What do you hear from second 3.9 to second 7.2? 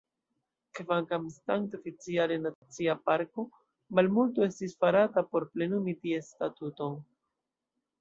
malmulto estis farata por plenumi ties statuton.